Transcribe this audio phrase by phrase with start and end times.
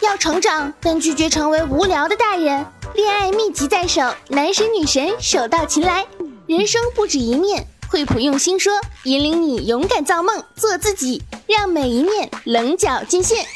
[0.00, 2.64] 要成长，但拒绝成为无聊的大人。
[2.94, 6.06] 恋爱秘籍在手，男神女神手到擒来。
[6.46, 8.72] 人生不止一面，惠普用心说，
[9.04, 13.46] 引领你勇敢造梦，做自己，让每一面棱角尽现。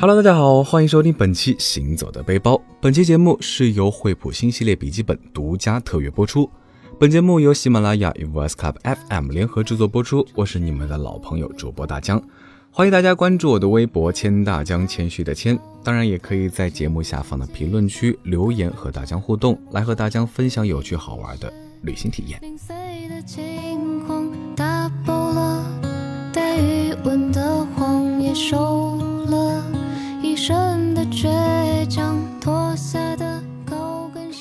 [0.00, 2.54] Hello，大家好，欢迎收听本期《行走的背包》。
[2.80, 6.50] 本期节目是由惠普新系列笔记本独家特约播出。
[7.00, 10.24] 本节目由喜马拉雅与 Voice Club FM 联合制作播出。
[10.34, 12.22] 我是你们的老朋友主播大江，
[12.70, 15.58] 欢迎大家关注我的微博“谦大江”，谦虚的谦。
[15.82, 21.52] 当然，也可以在节目下方的评论区留言和大江互动，来和大江分享有趣好玩的
[21.82, 22.40] 旅行体验。
[29.26, 29.64] 了，
[30.22, 30.73] 一身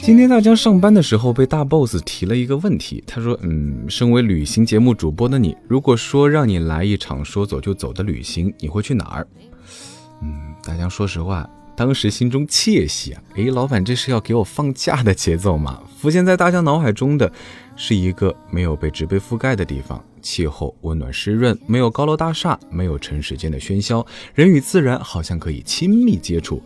[0.06, 9.26] 今天大江上班的时候被大 boss 提了一个问题，他说：“嗯，身为旅行节目主播的你，如果说让你来一场说走就走的旅行，你会去哪儿？”
[10.22, 15.82] 嗯，大江说实话，当时心中窃喜啊，诶，老板这是要给我放假的节奏吗？
[15.98, 17.32] 浮现在大江脑海中的
[17.78, 26.62] 是一个没有被植被覆盖的地方，气候温暖湿润，没有高楼大厦，没有城市间的喧嚣，人与自然好像可以亲密接触。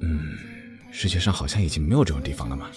[0.00, 0.55] 嗯。
[0.98, 2.68] 世界上好像已经没有这种地方了吗？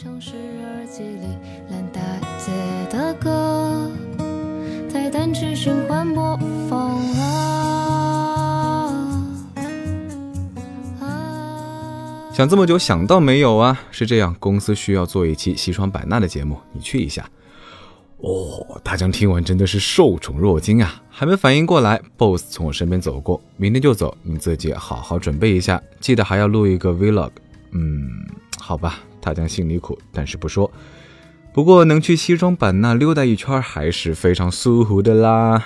[12.33, 13.79] 想这么久想到没有啊？
[13.89, 17.25] 是这样，公司需要做一期西双版纳的节目，你去一下。
[18.17, 21.01] 哦，大江听完真的是受宠若惊啊！
[21.09, 27.31] 还没反应过来，boss 从我身边走过，明天就走，你自己好好准备一下，记得还要录一个 vlog。
[27.71, 28.09] 嗯，
[28.59, 30.71] 好吧，大江心里苦，但是不说。
[31.53, 35.65] 不过能去西双版纳溜达一圈还是非常舒服的啦。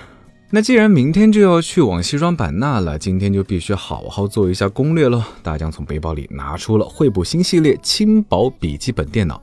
[0.50, 5.24] 那既然明天就要去往西双版纳了，今天就必须好好做一下攻略喽。
[5.42, 9.42] 大江从背包里拿出了惠普新系列轻薄笔记本电脑，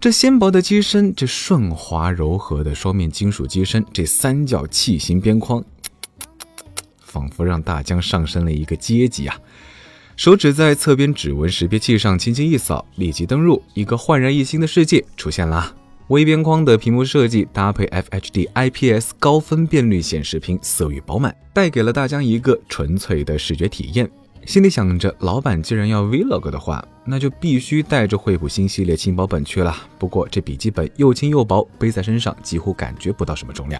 [0.00, 5.64] 这纤薄的机身，这顺滑柔和的双面金属机身，这三角器型边框，
[7.00, 9.36] 仿佛让大江上升了一个阶级啊！
[10.16, 15.70] 手指在侧边指纹识别器上轻轻一扫，立即登入，一个焕然一新的世界出现啦。
[16.08, 24.10] 微边框的屏幕设计搭配 FHD IPS 高分辨率显示屏，色域饱满，带给了大家一个纯粹的视觉体验。
[24.46, 29.76] 心里想着，老板既然要 Vlog 的话，那就必须带着惠普新系列轻薄本去了。
[29.98, 33.78] 不过这笔记本又轻又薄，背在身上几乎感觉不到什么重量。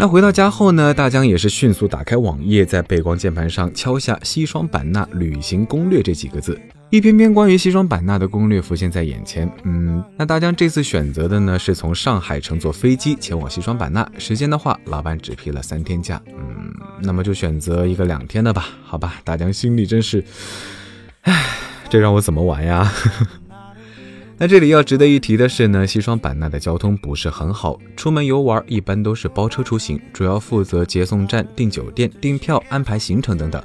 [0.00, 9.46] 那回到家后呢，大江也是迅速打开网页，在背光键盘上敲下“西双版纳旅行攻略”这几个字，一篇篇关于西双版纳的攻略浮现在眼前。
[9.64, 16.18] 嗯，那大江这次选择的呢，是从上海乘坐飞机前往西双版纳，时间的话，老板只批了三天假。
[16.28, 16.72] 嗯，
[17.02, 18.68] 那么就选择一个两天的吧。
[18.82, 20.24] 好吧，大江心里真是，
[21.24, 21.44] 唉，
[21.90, 22.90] 这让我怎么玩呀？
[24.42, 33.62] 那这里要值得一提的是呢，西双版纳的交通不是很好，出门游玩一般都是包车出行，主要负责接送站、订酒店、订票、安排行程等等。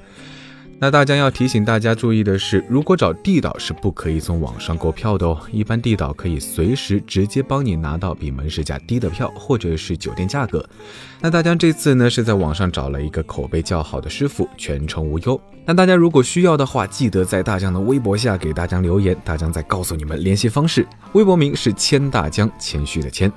[0.78, 5.40] 那大江要提醒大家注意的是，如果找地导是不可以从网上购票的哦。
[5.50, 10.64] 一般地导可以随时直接帮你拿到比门市价低的票，或者是酒店价格。
[11.22, 15.40] 那大江这次呢是在网上找了一个口碑较好的师傅，全程无忧。
[15.66, 20.86] 那大家如果需要的话，记得在大江的微博下给大江留言，大江再告诉你们联系方式。
[21.14, 23.32] 微博名是谦大江，谦虚的谦。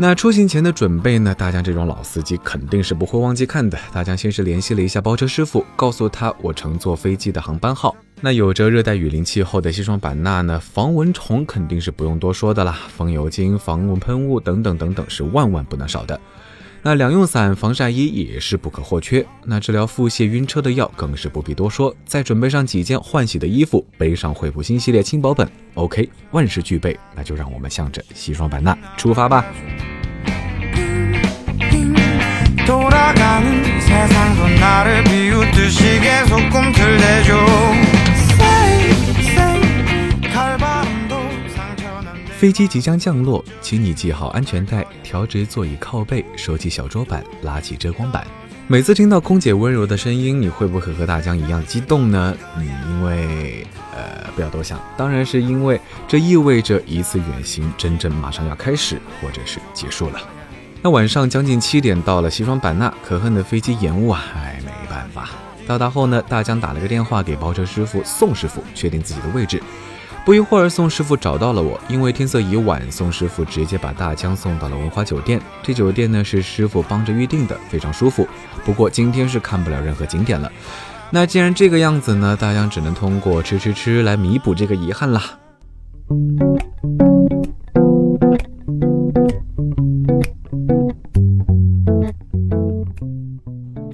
[0.00, 1.34] 那出行前的准备呢？
[1.34, 3.76] 大江这种老司机肯定是不会忘记看的。
[3.92, 7.96] 大江先是联系了一下包车师傅，告诉他我乘坐飞机的航班号。
[8.20, 16.18] 那有着热带雨林气候的西双版纳呢，防蚊虫肯定是不用多说的啦，风油精、防蚊喷雾等等等等是万万不能少的。
[16.80, 19.26] 那两用伞、防晒衣也是不可或缺。
[19.44, 21.92] 那治疗腹泻、晕车的药更是不必多说。
[22.06, 29.44] 再准备上几件换洗的衣服，背上惠普新系列轻薄本，OK，万事俱备，那就让我们向着西双版纳出发吧。
[42.36, 48.26] 飞机即将降落，请你系好安全带，调直座椅靠背，收起小桌板，拉起遮光板。
[48.66, 52.36] 每次听到空姐温柔的声音，你会不会和大江一样激动呢？
[52.58, 53.66] 嗯，因为，
[53.96, 60.20] 呃，不要多想，当然是因为这意味着一次远行真正马上要开始，或者是结束了。
[60.80, 65.30] 那晚上将近七点到了西双版纳，可恨的飞机延误啊，哎，没办法。
[65.66, 69.60] 到达后呢，大江打了个电话给包车师傅宋师傅，确定自己的位置。
[70.24, 75.40] 不一会儿，宋师傅找到了我，因为天色已晚，宋师傅直接把大江送到了文华酒店。
[75.62, 78.28] 这酒店呢是师傅帮着预定的，非常舒服。
[78.64, 80.50] 不过今天是看不了任何景点了。
[81.10, 85.22] 那既然这个样子呢，大江只能通过吃吃吃来弥补这个遗憾啦。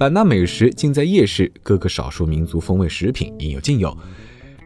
[0.05, 3.97] 版纳美食尽在夜市，各个少数民族风味食品应有尽有。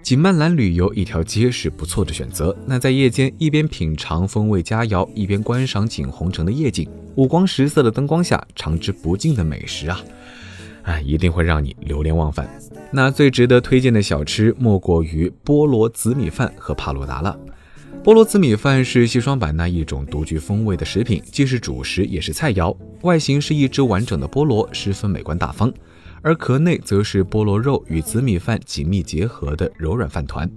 [0.04, 2.54] 景曼兰旅游一条街是不错的选择。
[2.66, 10.02] 那在夜间一边品尝风味佳肴，一边观赏景洪城的夜景，五光十色的灯光下尝之不尽的美食啊，
[10.84, 12.46] 哎，一定会让你流连忘返。
[12.92, 17.40] 那最值得推荐的小吃莫过于菠萝紫米饭和帕鲁达了。
[18.02, 22.76] 菠萝紫米饭是西双版纳一种独具风味的食品，既是主食也是菜肴。
[23.02, 25.70] 外形是一只完整的菠萝，十分美观大方；
[26.22, 30.50] 而壳内则是菠萝肉与紫米饭紧密结合的柔软饭团。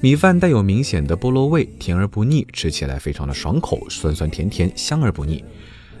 [0.00, 5.44] 米饭带有明显的菠萝味，甜而不腻，吃起来非常的爽口，酸酸甜甜，香而不腻。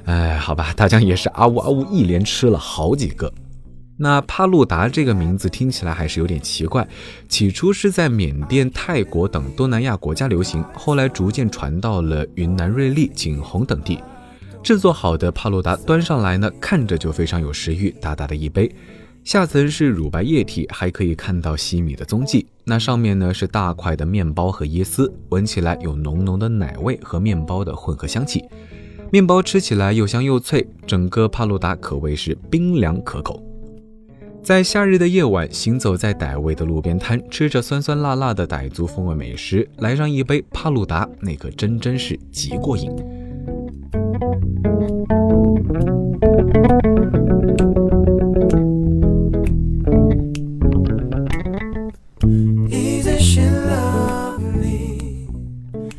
[0.06, 3.30] 哎，好吧，大江也是啊呜啊呜，一连吃了好几个。
[4.02, 6.88] 那帕路达这个名字听起来还是有点奇怪，
[7.28, 13.98] 起初是在缅甸、泰国等东南亚国家流行，后来逐渐传到了云南瑞丽、景洪等地。
[14.62, 18.74] 制作好的帕路达端上来呢，看着就非常有食欲，大大的一杯，
[19.22, 22.46] 下层是乳白液体，还可以看到西米的踪迹。
[22.64, 28.42] 那上面呢是大块的面包和椰丝，闻起来有浓浓的奶味和面包的混合香气，
[29.12, 33.44] 面包吃起来又香又脆，整个帕路达可谓是冰凉可口。
[34.42, 42.90] 在夏日的夜晚，行走在傣味的路边摊，吃着酸酸辣辣的傣族风味美食，来上一杯帕鲁达，那可真真是极过瘾。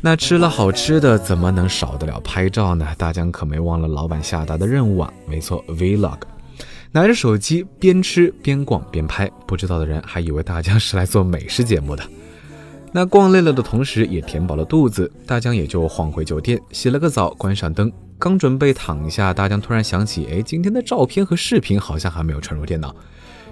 [0.04, 2.86] 那吃了好吃的，怎么能少得了拍照呢？
[2.98, 5.12] 大江可没忘了老板下达的任务啊！
[5.26, 6.18] 没错，vlog。
[6.94, 12.04] 拿着手机边吃边逛边拍，不知道的人还以为大江是来做美食节目的。
[12.92, 22.94] 那逛累了的同时，也填饱了肚子，大江也就晃回酒店，洗了个澡，关上灯，刚准备躺下，大江突然想起，哎，今天的照片和视频好像还没有传入电脑，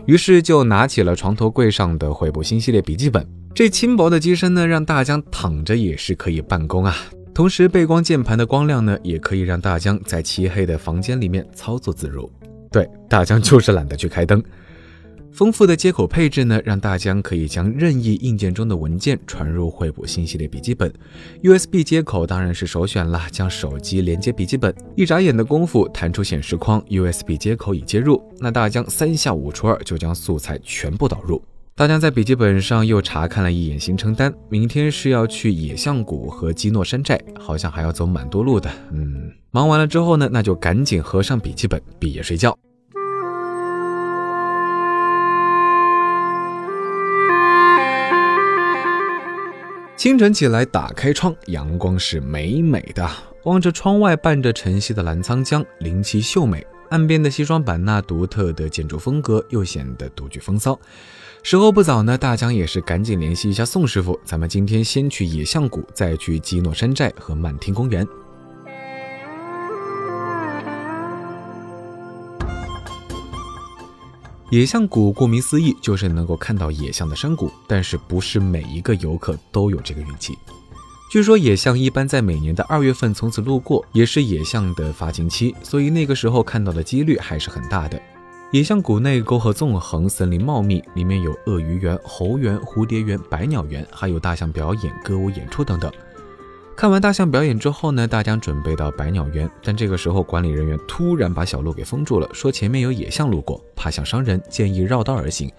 [0.05, 3.27] 于是就拿起了床头柜上的惠普新系列笔记本。
[3.55, 6.95] 这轻薄的机身呢，让大江躺着也是可以办公啊，
[7.33, 12.31] 同时背光键盘的光亮呢，也可以让大江在漆黑的房间里面操作自如。
[12.71, 14.43] 对，大疆就是懒得去开灯。
[15.33, 20.93] 丰富的接口配置呢，让大疆可以将任意硬件中的文件传入惠普新系列笔记本。
[21.43, 28.21] USB 接口当然是首选啦，将手机连接笔记本，一眨眼的功夫弹出显示框，USB 接口已接入。
[28.39, 31.41] 那大疆三下五除二就将素材全部导入。
[31.81, 38.71] 大家在笔记本上又查看了一眼行程单，明天是要去野象谷和基诺山寨，好像还要走蛮多路的。
[38.93, 42.55] 嗯，忙完了之后呢，那就赶紧合上笔记本，闭眼睡觉。
[49.97, 53.09] 清晨起来，打开窗，阳光是美美的，
[53.44, 56.62] 望着窗外伴着晨曦的澜沧江，灵气秀美。
[56.91, 60.79] 岸边的西双版纳独特的建筑风格又显得独具风骚。
[61.43, 68.07] 时候不早呢，大江也是赶紧联系一下宋师傅，咱们今天先去野象谷，再去基诺山寨和漫天公园。
[74.50, 80.37] 野象谷顾名思义就是能够看到野象的山谷，但是不是每一个游客都有这个运气。
[81.11, 88.00] 据说野象一般在每年的二月份从此路过，也是野象的发情期，所以那个时候看到的几率还是很大的。
[88.52, 95.90] 野象谷内沟壑纵横，森林茂密，里面有鳄鱼园、猴园、蝴蝶园、百鸟园，还有大象表演、歌舞演出等等。
[96.76, 105.50] 看完大象表演之后呢，大家准备到百鸟园，但这个时候管理人员突然把小路给封住了，说前面有野象路过，怕想伤人，建议绕道而行。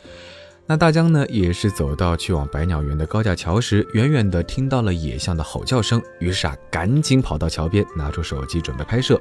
[0.72, 9.20] 那大江呢，也是走到去往百鸟园的高架桥时，远远的听到了野象的吼叫声，于是啊，赶紧跑到桥边，拿出手机准备拍摄。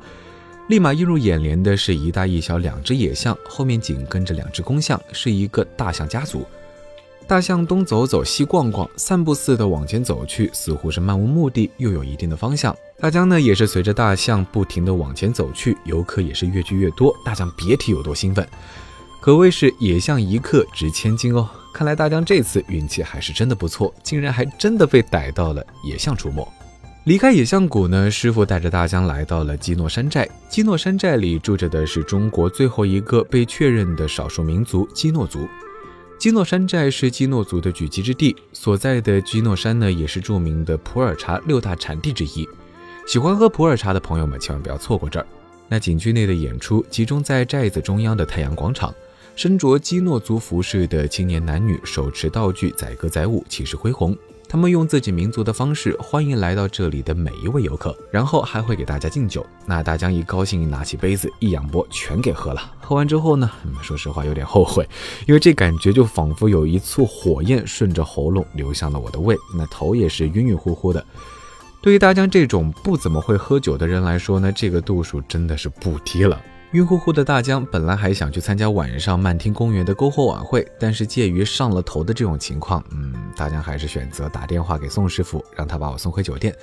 [0.68, 6.46] 立马映入眼帘的是一大一小两只野象，后面紧跟着两只公象，是一个大象家族。
[7.26, 12.72] 大象东走走，西逛逛，散步似的往前走去，似乎是漫无目的，又有一定的方向。
[13.00, 17.12] 大江呢，也是随着大象不停的往前走去，游客也是越聚越多。
[17.24, 18.48] 大江别提有多兴奋，
[19.20, 21.48] 可谓是野象一克值千金哦。
[21.72, 26.46] 看来大江这次运气还是真的不错，竟然还真的被逮到了野象出没。
[27.04, 30.28] 离开野象谷呢，师傅带着大江来到了基诺山寨。
[30.48, 35.46] 基诺山寨里住着的是中国最后一个被确认的少数民族基诺族。
[36.18, 42.46] 基诺山寨是基诺族的聚集之地，所在的基诺山呢，也是著名的普洱茶六大产地之一。
[43.06, 45.26] 喜欢喝普洱茶的朋友们，千万不要错过这儿。
[45.68, 48.94] 那景区内的演出集中在寨子中央的太阳广场，
[49.40, 54.14] 身着基诺族服饰的青年男女手持道具载歌载舞，气势恢宏。
[54.46, 59.46] 他们用自己民族的方式欢迎来到这里的每一位游客，然后还会给大家敬酒。
[59.64, 62.60] 那大江一高兴，拿起杯子一仰脖，全给喝了。
[62.84, 64.86] 喝完之后呢，说实话有点后悔，
[65.26, 71.02] 因为这感觉就仿佛有一簇火焰顺着喉咙流向了我的胃，那头也是晕晕乎乎的。
[71.80, 76.38] 对于大江这种不怎么会喝酒的人来说呢，这个度数真的是不低了。
[76.72, 86.54] 晕乎乎的大江本来还想去参加晚上漫听公园的篝火晚会，但是介于上了头的这种情况，嗯，大江还是选择打电话给宋师傅，让他把我送回酒店。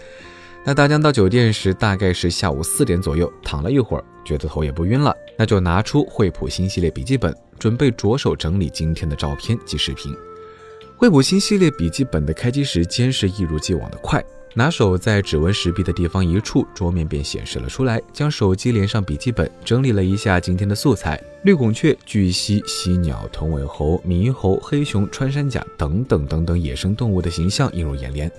[0.64, 10.16] 那大江到酒店时大概是下午四点左右，躺了一会儿，觉得头也不晕了，那就拿出惠普新系列笔记本，准备着手整理今天的照片及视频。
[10.96, 14.24] 惠普新系列笔记本的开机时间是一如既往的快。
[14.58, 18.02] 拿手在指纹识别的地方一触，桌面便显示了出来。
[18.12, 28.32] 将手机连上笔记本，整理了一下今天的素材：绿孔雀、巨蜥、犀鸟、豚尾猴、猕猴、黑熊、穿山甲等等等等野生动物的形象映入眼帘，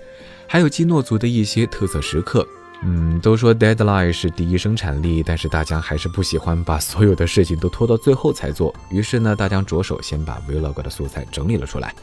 [0.48, 2.44] 还有基诺族的一些特色时刻。
[2.82, 8.75] 嗯，都说 deadline 是第一生产力，但是大江还是不喜欢把所有的事情都拖到最后才做。
[8.90, 11.94] 于是呢，大江着手先把 vlog 的素材整理了出来。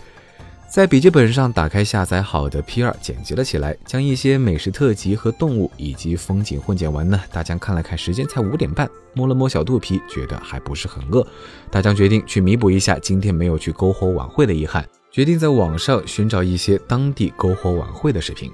[0.75, 7.17] 在笔记本上打开下载好的 P2，剪辑了起来，将一些美食特辑和动物以及风景混剪完呢。
[7.31, 11.25] 大江看了看时间，才五点半，摸了摸小肚皮，觉得还不是很饿。
[11.71, 18.51] 大江决定去弥补一下今天没有去篝火晚会的遗憾，决定在网上寻找一些当地篝火晚会的视频。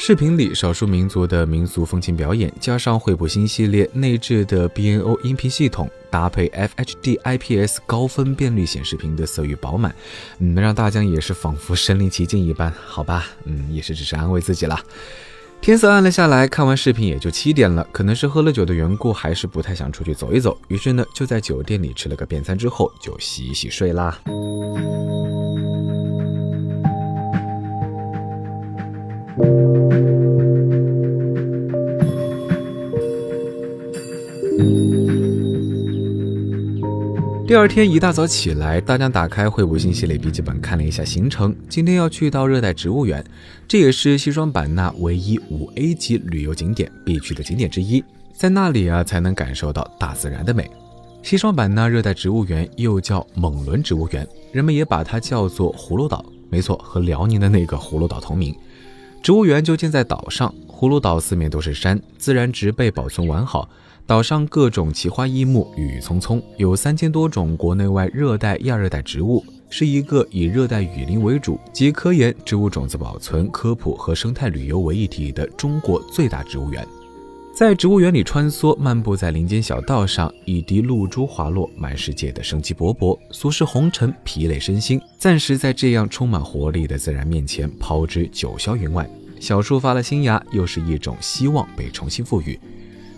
[0.00, 9.92] 视频里少数民族的民俗风情表演，加上惠普新系列内置的 B-N-O 音频系统，搭配 FHD IPS 高分辨率显示屏的色域饱满，
[10.38, 12.72] 嗯，让大江也是仿佛身临其境一般。
[12.86, 14.80] 好吧，嗯，也是只是安慰自己了。
[15.60, 20.56] 天色暗了下来，看完视频也就七点了，可能是喝了酒的缘故，还是不太想出去走一走。
[20.68, 24.16] 于是呢，就在酒店里吃了个便餐之后，就洗洗睡啦。
[37.48, 41.56] 第二天一大早起来，大江打开惠普新系列笔记本看了一下行程。
[41.66, 43.24] 今天要去到热带植物园，
[43.66, 48.04] 这也是西双版纳唯一五 A 级旅游景点必去的景点之一。
[48.34, 50.70] 在那里啊，才能感受到大自然的美。
[51.22, 56.22] 西双版纳热带植物园又叫蒙伦植物园，人们也把它叫做葫芦岛。
[56.50, 58.54] 没错，和辽宁的那个葫芦岛同名。
[59.22, 63.68] 植物园就建在岛上，葫芦岛四面都是山，自然植被保存完好。
[64.06, 76.86] 岛上各种奇花异木，郁郁葱葱，有三千多种国内外热带、亚热带植物，是一个以热带雨林为主，集科研、植物种子保存、科普和生态旅游为一体的中国最大植物园。
[77.52, 89.10] 在植物园里穿梭，漫步在林间小道上，一滴露珠滑落，满世界的生机勃勃，俗世红尘疲累身心，暂时在这样充满活力的自然面前抛之九霄云外。
[89.40, 92.58] 小树发了新芽，又是一种希望被重新赋予。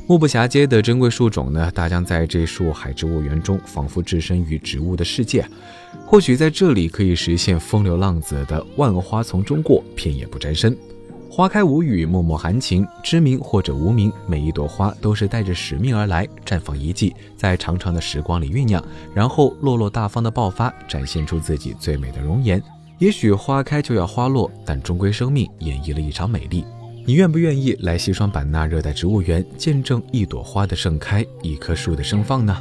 [0.07, 1.71] 目不暇接的珍贵树种呢？
[1.71, 5.47] 大江在这树海植物园中，仿佛置身于植物的世界。
[6.05, 10.77] 或许在这里可以实现风流浪子的万花丛中过，片叶不沾身。
[11.31, 12.85] 花开无语，脉脉含情。
[13.05, 18.85] 知名或者无名，每一朵花都是带着使命而来，绽放一季，在长长的时光里酝酿，
[19.15, 22.61] 然后落落大方的爆发，展现出自己最美的容颜。
[23.01, 26.63] 也许花开就要花落，但终归生命演绎了一场美丽。
[27.07, 32.55] 你愿不愿意来西双版纳热带植物园，见证一朵花的盛开，一棵树的盛放呢？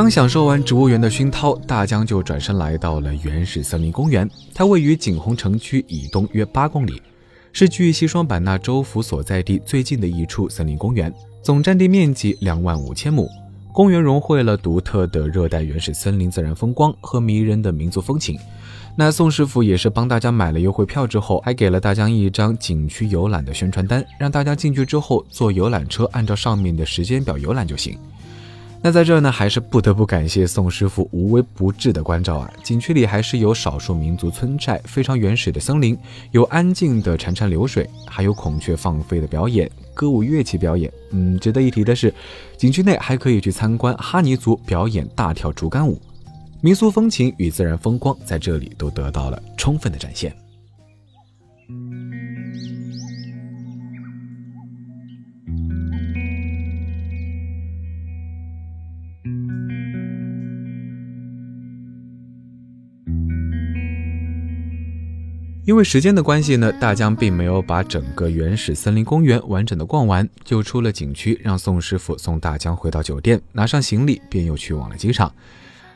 [0.00, 4.26] 刚享受完植物园的熏陶，大江就转身来到了原始森林公园。
[4.54, 7.02] 它位于景洪城区以东约八公里。
[7.52, 13.28] 是距西双版纳州府所在地最近的一处森林公园，总占地面积两万五千亩。
[13.74, 18.38] 公园融汇了独特的热带原始森林自然风光和迷人的民族风情。
[18.96, 27.98] 那宋师傅也是帮大家买了优惠票之后，还给了大家一张景区游览的宣传单，让大家进去之后坐游览车，按照上面的时间表游览就行。
[28.82, 32.50] 那在这儿呢，还是不得不感谢宋师傅无微不至的关照啊！
[32.62, 35.96] 景区里还是有少数民族村寨，非常原始的森林，
[36.30, 40.90] 有安静的潺潺流水，还有孔雀放飞的表演，歌舞乐器表演。
[41.10, 42.12] 嗯，值得一提的是，
[42.56, 46.00] 景区内还可以去参观哈尼族表演大跳竹竿舞，
[46.62, 50.34] 民俗风情与自然风光在这里都得到了充分的展现。
[65.70, 75.32] 因为时间的关系呢，大江并没有把整个原始森林公园完整的逛完，就出了景区，让宋师傅送大江回到酒店，拿上行李，便又去往了机场。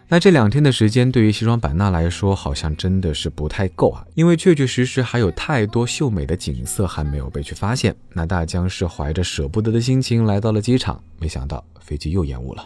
[0.07, 7.93] 那这两天的时间，对于西双版纳来说，好像真的是不太够啊，因为确确实实还有太多秀美的景色还没有被去发现。
[8.13, 12.65] 那大江是怀着舍不得的心情来到了机场，没想到飞机又延误了。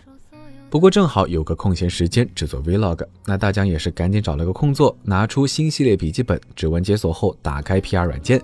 [0.71, 8.43] 不过正好有个空闲时间制作 vlog，那大江也是赶紧找了个空座，拿出新系列笔记本，指纹解锁后打开 PR 软件。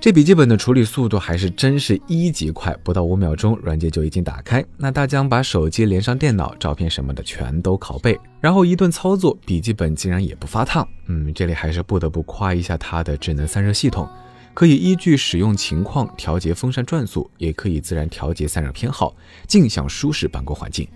[0.00, 4.64] 这笔记本的处理速度还是真是一级快，不到五秒钟，软件就已经打开。
[4.76, 10.86] 那大江把手机连上电脑，照片什么的全都拷贝，然后一顿操作，笔记本竟然也不发烫。
[11.06, 14.08] 嗯，这里还是不得不夸一下它的智能散热系统，
[14.54, 19.12] 可以依据使用情况调节风扇转速，也可以自然调节散热偏好，
[19.48, 20.86] 尽享舒适办公环境。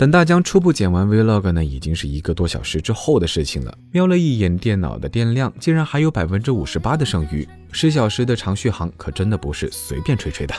[0.00, 3.78] 等大江初步剪完 vlog 呢，已经是一个多小时之后的事情了。
[3.92, 7.46] 瞄了一眼电脑的电量，竟然还有百分之五十八的剩余。
[7.70, 10.54] 十小时的长续航可真的不是随便吹吹的。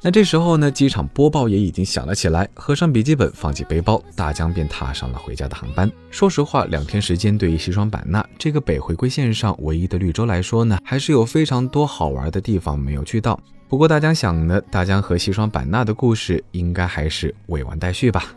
[0.00, 2.48] 那这时候呢，机场播报也已经响了起来。
[2.54, 5.90] 合上笔记本，放进背包，大江便踏上了回家的航班。
[6.12, 13.40] 说实话，两天时间对于西双版纳这个北回归线上唯一的绿洲来说呢，还是有非常多好玩的地方没有去到。
[13.66, 18.32] 不过大江想呢，大江和西双版纳的故事应该还是未完待续吧。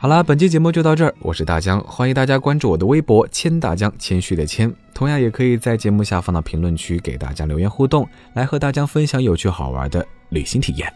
[0.00, 10.92] 好啦，本期节目就到这儿，我是大江，欢迎大家关注我的微博“谦大江”，谦虚的谦，同样也可以在节目下方的评论区给大家留言互动，来和大江分享有趣好玩的旅行体验。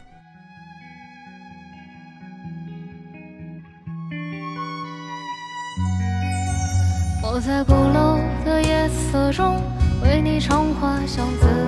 [7.25, 9.61] 我在鼓楼的夜色中
[10.05, 11.62] 为你唱花香自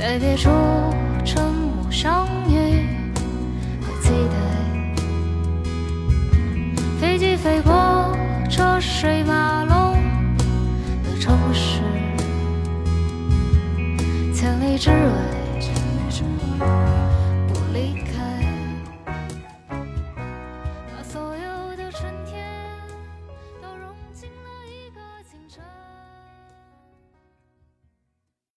[0.00, 0.48] 在别处
[1.26, 2.86] 沉默相遇
[3.82, 3.92] 和。
[4.00, 4.34] 期待，
[6.98, 8.16] 飞机飞过
[8.48, 9.92] 车水马龙
[11.04, 11.82] 的城市，
[14.32, 15.29] 千里之外。